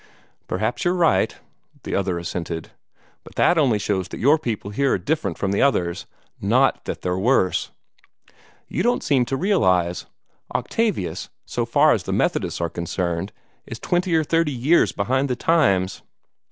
[0.47, 1.35] "Perhaps you're right,"
[1.83, 2.71] the other assented;
[3.23, 6.07] "but that only shows that your people here are different from the others
[6.41, 7.69] not that they're worse.
[8.67, 10.07] You don't seem to realize:
[10.55, 13.31] Octavius, so far as the Methodists are concerned,
[13.67, 16.01] is twenty or thirty years behind the times.